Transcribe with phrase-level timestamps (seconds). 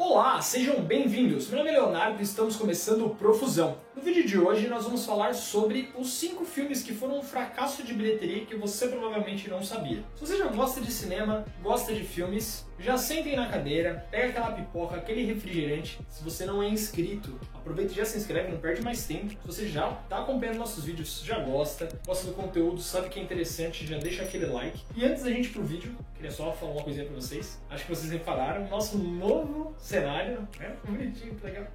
[0.00, 1.48] Olá, sejam bem-vindos.
[1.48, 3.78] Meu nome é Leonardo e estamos começando o Profusão.
[3.96, 7.82] No vídeo de hoje nós vamos falar sobre os 5 filmes que foram um fracasso
[7.82, 10.04] de bilheteria que você provavelmente não sabia.
[10.14, 14.52] Se você já gosta de cinema, gosta de filmes, já sentem na cadeira, pega aquela
[14.52, 15.98] pipoca, aquele refrigerante.
[16.08, 19.30] Se você não é inscrito, aproveita e já se inscreve, não perde mais tempo.
[19.30, 23.22] Se você já está acompanhando nossos vídeos, já gosta, gosta do conteúdo, sabe que é
[23.22, 24.80] interessante, já deixa aquele like.
[24.94, 27.60] E antes da gente ir pro vídeo, queria só falar uma coisinha pra vocês.
[27.68, 30.76] Acho que vocês repararam, nosso novo cenário, né?
[30.84, 31.66] Bonitinho, legal.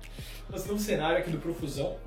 [0.49, 1.97] Nosso novo cenário aqui do Profusão.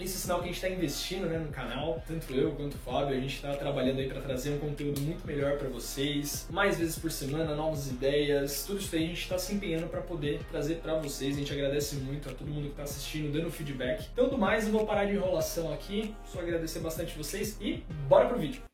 [0.00, 2.78] Esse é sinal que a gente está investindo né, no canal, tanto eu quanto o
[2.78, 6.78] Fábio, a gente está trabalhando aí para trazer um conteúdo muito melhor para vocês, mais
[6.78, 10.40] vezes por semana, novas ideias, tudo isso aí a gente está se empenhando para poder
[10.52, 11.34] trazer para vocês.
[11.34, 14.08] A gente agradece muito a todo mundo que está assistindo, dando feedback.
[14.14, 18.38] Do mais, eu vou parar de enrolação aqui, só agradecer bastante vocês e bora pro
[18.38, 18.67] vídeo.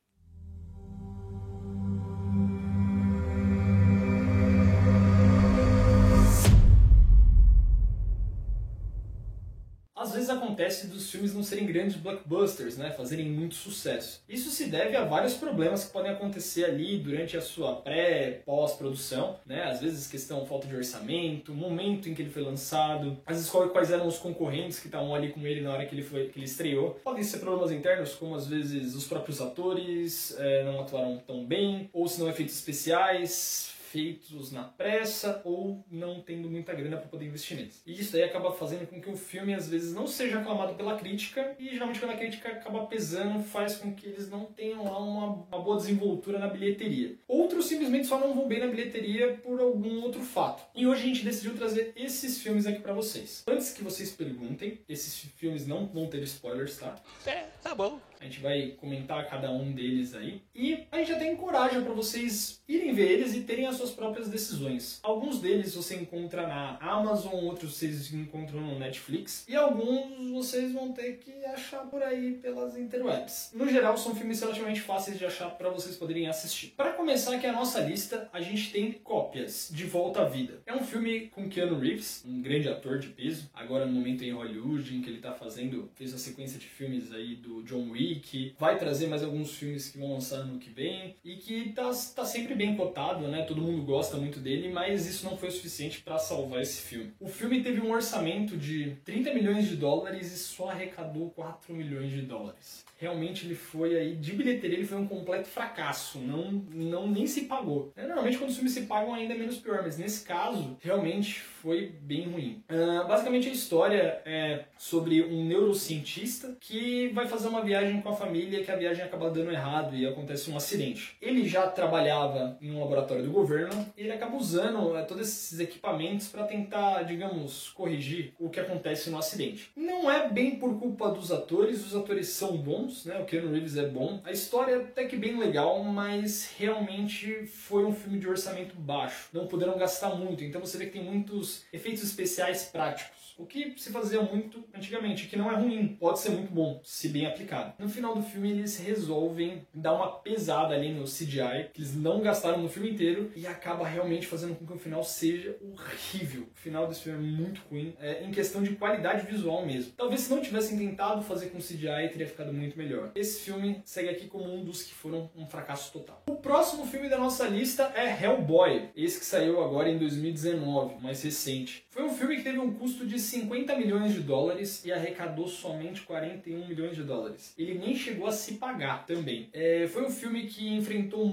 [10.64, 14.22] Acontece dos filmes não serem grandes blockbusters, né, fazerem muito sucesso.
[14.28, 19.38] Isso se deve a vários problemas que podem acontecer ali durante a sua pré, pós-produção,
[19.46, 19.64] né?
[19.64, 23.90] Às vezes questão falta de orçamento, momento em que ele foi lançado, às vezes quais
[23.90, 26.46] eram os concorrentes que estavam ali com ele na hora que ele foi que ele
[26.46, 26.92] estreou.
[27.04, 31.90] Podem ser problemas internos, como às vezes os próprios atores é, não atuaram tão bem,
[31.92, 37.27] ou se não efeitos especiais, feitos na pressa ou não tendo muita grana para poder
[37.27, 37.81] investir neles.
[37.87, 40.98] E isso aí acaba fazendo com que o filme às vezes não seja aclamado pela
[40.98, 44.98] crítica e geralmente quando a crítica acaba pesando faz com que eles não tenham lá
[44.98, 47.15] uma, uma boa desenvoltura na bilheteria.
[47.28, 50.65] Outros simplesmente só não vão bem na bilheteria por algum outro fato.
[50.75, 53.45] E hoje a gente decidiu trazer esses filmes aqui para vocês.
[53.47, 56.97] Antes que vocês perguntem, esses filmes não vão ter spoilers, tá?
[57.25, 58.00] É, tá bom.
[58.20, 60.40] A gente vai comentar cada um deles aí.
[60.54, 64.28] E a gente tem coragem para vocês irem ver eles e terem as suas próprias
[64.28, 65.00] decisões.
[65.02, 69.44] Alguns deles você encontra na Amazon, outros vocês encontram no Netflix.
[69.48, 73.50] E alguns vocês vão ter que achar por aí pelas interwebs.
[73.54, 76.74] No geral, são filmes relativamente fáceis de achar para vocês poderem assistir.
[76.76, 80.62] Para começar aqui a nossa lista, a gente tem Cópias, De Volta à Vida.
[80.66, 83.50] É um filme com Keanu Reeves, um grande ator de peso.
[83.53, 87.12] Agora no momento em Hollywood, em que ele tá fazendo, fez a sequência de filmes
[87.12, 90.70] aí do John Wick, que vai trazer mais alguns filmes que vão lançar ano que
[90.70, 93.42] vem e que tá, tá sempre bem cotado, né?
[93.42, 97.12] Todo mundo gosta muito dele, mas isso não foi o suficiente para salvar esse filme.
[97.20, 102.10] O filme teve um orçamento de 30 milhões de dólares e só arrecadou 4 milhões
[102.10, 102.84] de dólares.
[102.97, 107.42] Realmente ele foi aí, de bilheteria, ele foi um completo fracasso, não, não nem se
[107.42, 107.92] pagou.
[107.97, 111.41] É, normalmente quando os filmes se pagam ainda é menos pior, mas nesse caso realmente
[111.41, 112.62] foi bem ruim.
[112.71, 118.16] Uh, basicamente a história é sobre um neurocientista que vai fazer uma viagem com a
[118.16, 121.16] família que a viagem acaba dando errado e acontece um acidente.
[121.21, 125.60] Ele já trabalhava em um laboratório do governo e ele acaba usando é, todos esses
[125.60, 129.71] equipamentos para tentar, digamos, corrigir o que acontece no acidente.
[130.04, 133.19] Não é bem por culpa dos atores, os atores são bons, né?
[133.19, 134.20] O Keanu Reeves é bom.
[134.22, 139.31] A história é até que bem legal, mas realmente foi um filme de orçamento baixo.
[139.32, 143.25] Não puderam gastar muito, então você vê que tem muitos efeitos especiais práticos.
[143.37, 147.09] O que se fazia muito antigamente, que não é ruim, pode ser muito bom, se
[147.09, 147.72] bem aplicado.
[147.78, 152.21] No final do filme, eles resolvem dar uma pesada ali no CGI, que eles não
[152.21, 156.42] gastaram no filme inteiro, e acaba realmente fazendo com que o final seja horrível.
[156.42, 159.94] O final desse filme é muito ruim, é, em questão de qualidade visual mesmo.
[159.97, 163.12] Talvez se não tivessem tentado fazer com CGI, teria ficado muito melhor.
[163.15, 166.22] Esse filme segue aqui como um dos que foram um fracasso total.
[166.28, 171.22] O próximo filme da nossa lista é Hellboy, esse que saiu agora em 2019, mais
[171.22, 171.84] recente.
[171.91, 176.03] Foi um filme que teve um custo de 50 milhões de dólares e arrecadou somente
[176.03, 177.54] 41 milhões de dólares.
[177.56, 179.49] Ele nem chegou a se pagar também.
[179.53, 181.25] É, foi um filme que enfrentou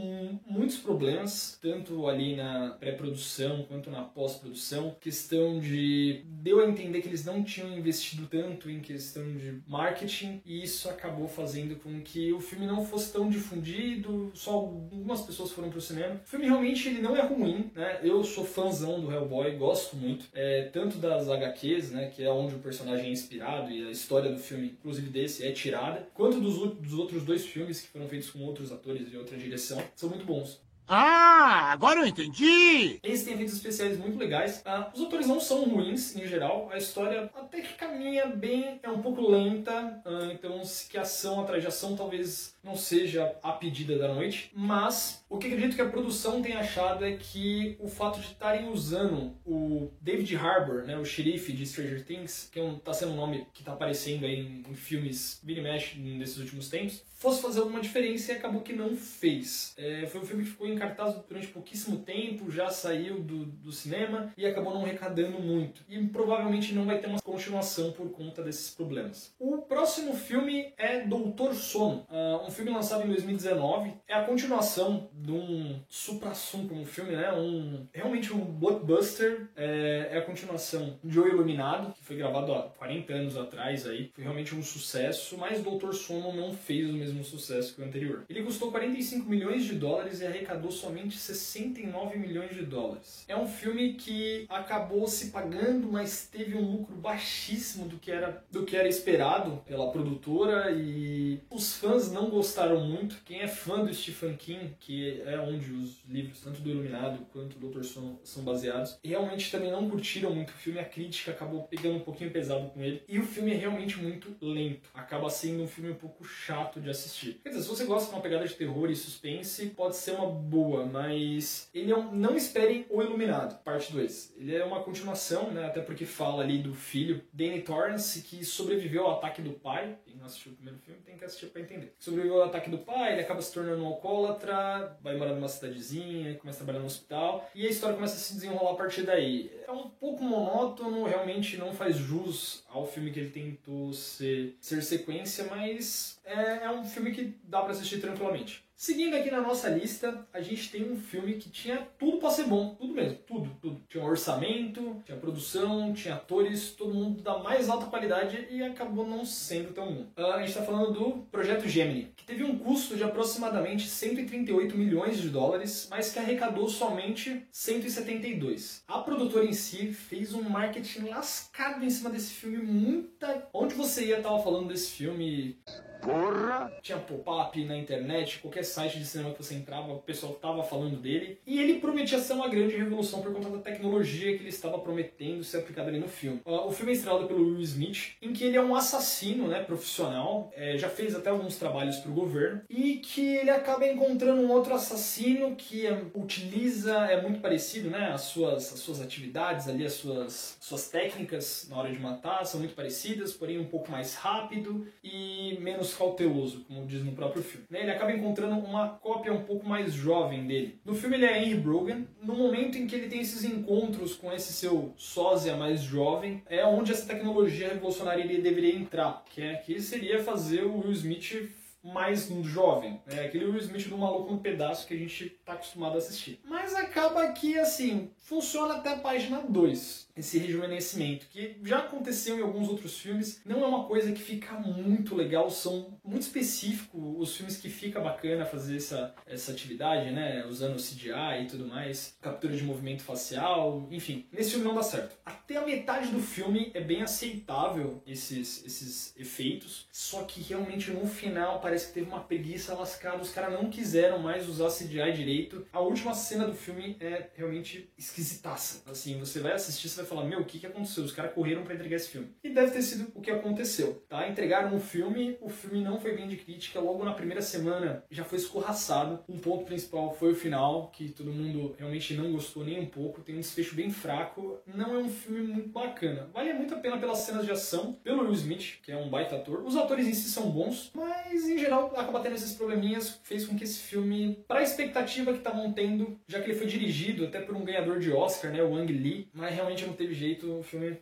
[0.45, 4.95] muitos problemas, tanto ali na pré-produção quanto na pós-produção.
[4.99, 6.23] Questão de.
[6.25, 10.89] deu a entender que eles não tinham investido tanto em questão de marketing e isso
[10.89, 15.81] acabou fazendo com que o filme não fosse tão difundido, só algumas pessoas foram pro
[15.81, 16.21] cinema.
[16.25, 17.99] O filme realmente ele não é ruim, né?
[18.03, 22.55] Eu sou fãzão do Hellboy, gosto muito, é, tanto das HQs, né, que é onde
[22.55, 26.57] o personagem é inspirado e a história do filme, inclusive desse, é tirada, quanto dos,
[26.75, 30.25] dos outros dois filmes que foram feitos com outros atores e outra direção, são muito
[30.25, 30.59] bons.
[30.93, 32.99] Ah, agora eu entendi!
[33.01, 34.61] Esse tem efeitos especiais muito legais.
[34.65, 36.69] Ah, os atores não são ruins, em geral.
[36.69, 40.01] A história até que caminha bem, é um pouco lenta.
[40.03, 44.51] Ah, então, se que ação atrás de ação talvez não seja a pedida da noite.
[44.53, 48.67] Mas O que acredito que a produção tem achado é que o fato de estarem
[48.67, 53.13] usando o David Harbour, né, o xerife de Stranger Things, que é um, tá sendo
[53.13, 57.41] um nome que tá aparecendo aí em, em filmes Billy Mesh nesses últimos tempos, fosse
[57.41, 59.73] fazer alguma diferença e acabou que não fez.
[59.77, 64.33] É, foi um filme que ficou cartaz durante pouquíssimo tempo, já saiu do, do cinema
[64.35, 65.81] e acabou não arrecadando muito.
[65.87, 69.33] E provavelmente não vai ter uma continuação por conta desses problemas.
[69.39, 73.93] O próximo filme é Doutor Sono, uh, um filme lançado em 2019.
[74.07, 77.31] É a continuação de um supra-sumo como filme, né?
[77.33, 79.49] Um, realmente um blockbuster.
[79.55, 84.11] É, é a continuação de O Iluminado, que foi gravado há 40 anos atrás aí.
[84.13, 88.23] Foi realmente um sucesso, mas Doutor Sono não fez o mesmo sucesso que o anterior.
[88.29, 93.25] Ele custou 45 milhões de dólares e arrecadou somente 69 milhões de dólares.
[93.27, 98.43] É um filme que acabou se pagando, mas teve um lucro baixíssimo do que era,
[98.51, 103.21] do que era esperado pela produtora e os fãs não gostaram muito.
[103.25, 107.55] Quem é fã do Stephen King, que é onde os livros, tanto do Iluminado quanto
[107.55, 110.79] do Doutor Sono, são baseados, realmente também não curtiram muito o filme.
[110.79, 113.03] A crítica acabou pegando um pouquinho pesado com ele.
[113.07, 114.89] E o filme é realmente muito lento.
[114.93, 117.39] Acaba sendo um filme um pouco chato de assistir.
[117.43, 120.27] Quer dizer, se você gosta de uma pegada de terror e suspense, pode ser uma
[120.51, 124.33] boa, mas ele é um, não esperem O Iluminado, parte 2.
[124.37, 129.05] Ele é uma continuação, né, até porque fala ali do filho, Danny Torrance, que sobreviveu
[129.05, 129.97] ao ataque do pai.
[130.05, 131.95] Quem não assistiu o primeiro filme tem que assistir para entender.
[131.97, 136.35] Sobreviveu ao ataque do pai, ele acaba se tornando um alcoólatra, vai morar numa cidadezinha,
[136.35, 139.49] começa a trabalhar no hospital, e a história começa a se desenrolar a partir daí.
[139.65, 144.81] É um pouco monótono, realmente não faz jus ao filme que ele tentou ser, ser
[144.81, 148.65] sequência, mas é, é um filme que dá para assistir tranquilamente.
[148.81, 152.45] Seguindo aqui na nossa lista, a gente tem um filme que tinha tudo para ser
[152.45, 153.79] bom, tudo mesmo, tudo, tudo.
[153.87, 159.23] Tinha orçamento, tinha produção, tinha atores, todo mundo da mais alta qualidade e acabou não
[159.23, 160.07] sendo tão bom.
[160.17, 164.75] Uh, a gente está falando do Projeto Gemini, que teve um custo de aproximadamente 138
[164.75, 168.83] milhões de dólares, mas que arrecadou somente 172.
[168.87, 173.47] A produtora em si fez um marketing lascado em cima desse filme, muita...
[173.53, 175.59] Onde você ia tava falando desse filme
[176.01, 176.71] Porra!
[176.81, 180.97] Tinha pop-up na internet, qualquer site de cinema que você entrava, o pessoal tava falando
[180.97, 181.39] dele.
[181.45, 185.43] E ele prometia ser uma grande revolução por conta da tecnologia que ele estava prometendo
[185.43, 186.41] ser aplicada ali no filme.
[186.45, 190.51] O filme é estrelado pelo Will Smith, em que ele é um assassino, né, profissional,
[190.55, 194.51] é, já fez até alguns trabalhos para o governo, e que ele acaba encontrando um
[194.51, 199.85] outro assassino que é, utiliza, é muito parecido, né, as suas, as suas atividades ali,
[199.85, 204.15] as suas, suas técnicas na hora de matar são muito parecidas, porém um pouco mais
[204.15, 207.65] rápido e menos cauteloso, como diz no próprio filme.
[207.69, 207.81] Né?
[207.81, 210.79] Ele acaba encontrando uma cópia um pouco mais jovem dele.
[210.85, 212.03] No filme ele é Henry Brogan.
[212.21, 216.65] No momento em que ele tem esses encontros com esse seu sósia mais jovem, é
[216.65, 221.49] onde essa tecnologia revolucionária deveria entrar, que é que seria fazer o Will Smith
[221.83, 223.01] mais jovem.
[223.07, 226.39] É aquele Will Smith do maluco no pedaço que a gente tá acostumado a assistir.
[226.43, 232.41] Mas acaba que, assim, funciona até a página 2 esse rejuvenescimento, que já aconteceu em
[232.41, 237.35] alguns outros filmes, não é uma coisa que fica muito legal, são muito específicos os
[237.35, 242.55] filmes que fica bacana fazer essa, essa atividade, né, usando CGI e tudo mais, captura
[242.55, 245.15] de movimento facial, enfim, nesse filme não dá certo.
[245.25, 251.07] Até a metade do filme é bem aceitável esses, esses efeitos, só que realmente no
[251.07, 255.65] final parece que teve uma preguiça lascada, os caras não quiseram mais usar CGI direito.
[255.71, 260.25] A última cena do filme é realmente esquisitaça, assim, você vai assistir, você vai falar,
[260.25, 261.03] meu, o que, que aconteceu?
[261.03, 262.35] Os caras correram para entregar esse filme.
[262.43, 264.27] E deve ter sido o que aconteceu, tá?
[264.27, 268.23] Entregaram um filme, o filme não foi bem de crítica, logo na primeira semana já
[268.23, 269.23] foi escorraçado.
[269.27, 273.21] Um ponto principal foi o final, que todo mundo realmente não gostou nem um pouco,
[273.21, 274.59] tem um desfecho bem fraco.
[274.65, 276.29] Não é um filme muito bacana.
[276.33, 279.35] Vale muito a pena pelas cenas de ação, pelo Will Smith, que é um baita
[279.35, 279.63] ator.
[279.63, 283.55] Os atores em si são bons, mas em geral acaba tendo esses probleminhas, fez com
[283.55, 287.39] que esse filme, para a expectativa que estavam tendo, já que ele foi dirigido até
[287.39, 290.63] por um ganhador de Oscar, né, o Wang Lee, mas realmente não teve jeito, o
[290.63, 290.97] filme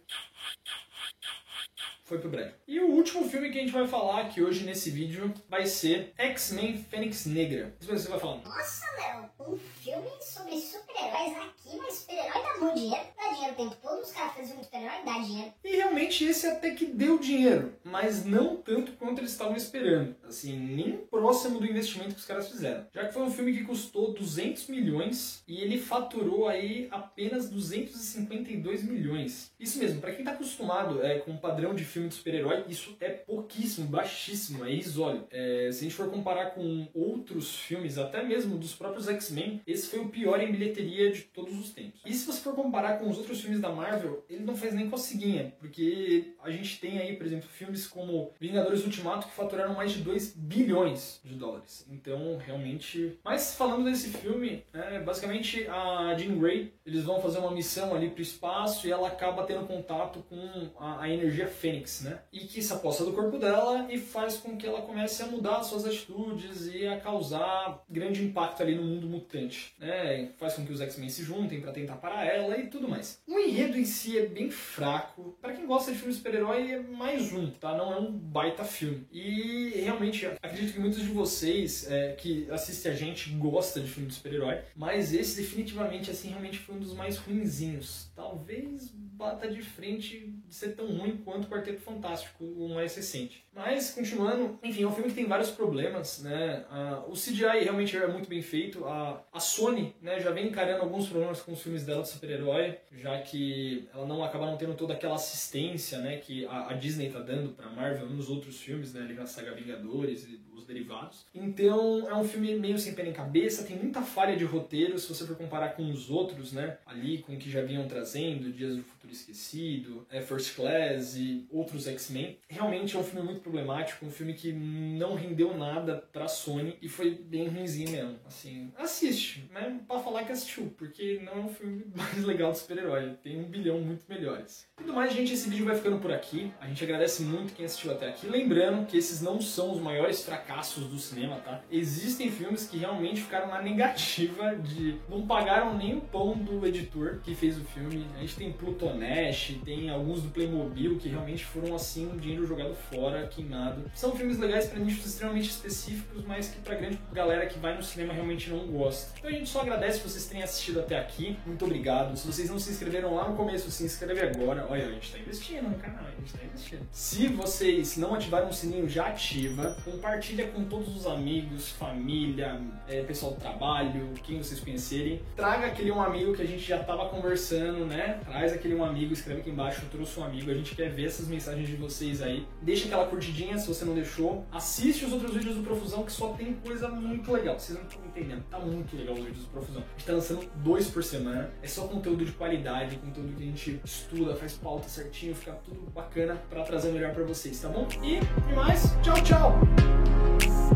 [2.10, 2.54] foi pro breve.
[2.68, 6.12] E o último filme que a gente vai falar aqui hoje nesse vídeo vai ser
[6.18, 7.76] X-Men Fênix Negra.
[7.80, 8.38] Você vai falar.
[8.38, 9.60] Nossa, Léo, um
[9.90, 13.06] filme sobre super-heróis aqui, mas super-herói dá muito dinheiro.
[13.16, 15.54] Dá dinheiro o tempo todo, os caras fazem um super-herói, dá dinheiro.
[15.64, 20.16] E realmente esse até que deu dinheiro, mas não tanto quanto eles estavam esperando.
[20.28, 22.88] Assim, nem próximo do investimento que os caras fizeram.
[22.94, 28.84] Já que foi um filme que custou 200 milhões e ele faturou aí apenas 252
[28.84, 29.52] milhões.
[29.60, 32.64] Isso mesmo, para quem tá acostumado é, com o padrão de filme filme de super-herói,
[32.70, 35.28] isso é pouquíssimo, baixíssimo, é isólio.
[35.30, 39.88] É, se a gente for comparar com outros filmes, até mesmo dos próprios X-Men, esse
[39.88, 42.02] foi o pior em bilheteria de todos os tempos.
[42.06, 44.90] E se você for comparar com os outros filmes da Marvel, ele não faz nem
[44.90, 49.92] coceguinha, porque a gente tem aí, por exemplo, filmes como Vingadores Ultimato que faturaram mais
[49.92, 51.86] de 2 bilhões de dólares.
[51.90, 53.18] Então, realmente.
[53.24, 58.10] Mas falando desse filme, é, basicamente a Jean Grey, eles vão fazer uma missão ali
[58.10, 62.20] pro espaço e ela acaba tendo contato com a, a energia Fênix, né?
[62.32, 65.64] E que se aposta do corpo dela e faz com que ela comece a mudar
[65.64, 70.30] suas atitudes e a causar grande impacto ali no mundo mutante, né?
[70.38, 73.22] Faz com que os X-Men se juntem para tentar parar ela e tudo mais.
[73.28, 75.38] O enredo em si é bem fraco.
[75.42, 77.76] Para quem gosta de filme super-herói, é mais um, tá?
[77.76, 79.08] Não é um baita filme.
[79.12, 84.10] E realmente, acredito que muitos de vocês é, que assistem a gente gostam de filme
[84.10, 88.10] de super-herói, mas esse definitivamente, assim, realmente foi um dos mais ruinzinhos.
[88.16, 93.44] Talvez bata de frente de ser tão ruim quanto o Quarteto Fantástico, o mais recente.
[93.60, 96.64] Mas, continuando, enfim, é um filme que tem vários problemas, né?
[96.72, 98.86] Uh, o CGI realmente é muito bem feito.
[98.86, 102.78] A, a Sony né, já vem encarando alguns problemas com os filmes dela de super-herói,
[102.94, 107.10] já que ela não acaba não tendo toda aquela assistência né, que a, a Disney
[107.10, 109.02] tá dando pra Marvel nos outros filmes, né?
[109.02, 111.26] Ali na saga Vingadores e os derivados.
[111.34, 115.08] Então, é um filme meio sem pé nem cabeça, tem muita falha de roteiro, se
[115.08, 116.78] você for comparar com os outros, né?
[116.86, 121.46] Ali, com o que já vinham trazendo, Dias do Futuro Esquecido, é, First Class e
[121.50, 122.38] outros X-Men.
[122.48, 126.88] Realmente é um filme muito problemático, um filme que não rendeu nada pra Sony e
[126.88, 128.20] foi bem ruimzinho mesmo.
[128.26, 129.80] Assim, assiste, né?
[129.88, 133.16] Pra falar que assistiu, porque não é um filme mais legal de super-herói.
[133.24, 134.68] Tem um bilhão muito melhores.
[134.80, 136.52] E do mais, gente, esse vídeo vai ficando por aqui.
[136.62, 138.28] A gente agradece muito quem assistiu até aqui.
[138.28, 141.62] Lembrando que esses não são os maiores fracassos do cinema, tá?
[141.72, 147.20] Existem filmes que realmente ficaram na negativa de não pagaram nem o pão do editor
[147.24, 148.06] que fez o filme.
[148.16, 152.74] A gente tem Plutonash, tem alguns do Playmobil que realmente foram assim, um dinheiro jogado
[152.74, 153.90] fora, queimado.
[153.94, 157.84] São filmes legais para nichos extremamente específicos, mas que pra grande galera que vai no
[157.84, 159.12] cinema realmente não gosta.
[159.18, 161.38] Então a gente só agradece vocês tenham assistido até aqui.
[161.46, 162.18] Muito obrigado.
[162.18, 164.66] Se vocês não se inscreveram lá no começo, se inscreve agora.
[164.70, 166.88] Olha, a gente tá investindo no canal, a gente tá investindo.
[166.92, 169.78] Se vocês não ativaram o sininho, já ativa.
[169.84, 175.22] Compartilha com todos os amigos, família, é, pessoal do trabalho, quem vocês conhecerem.
[175.36, 178.20] Traga aquele um amigo que a gente já tava conversando, né?
[178.26, 180.50] Traz aquele um amigo, escreve aqui embaixo, trouxe um amigo.
[180.50, 182.46] A gente quer ver essas mensagens de vocês aí.
[182.62, 184.46] Deixa aquela curtidinha se você não deixou.
[184.52, 187.60] Assiste os outros vídeos do Profusão que só tem coisa muito legal.
[187.60, 189.82] Vocês não estão entendendo, tá muito legal os vídeos do Profusão.
[189.82, 191.52] A gente tá lançando dois por semana.
[191.62, 195.82] É só conteúdo de qualidade, conteúdo que a gente estuda, faz pauta certinho, fica tudo
[195.94, 197.88] bacana para trazer melhor para vocês, tá bom?
[198.02, 200.69] E, e mais, tchau, tchau!